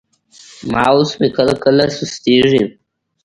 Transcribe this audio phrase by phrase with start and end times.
[0.71, 2.63] ماوس مې کله کله سستېږي.